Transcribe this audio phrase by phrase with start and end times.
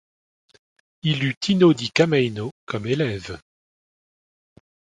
[1.03, 3.37] Il eut Tino di Camaino comme élève.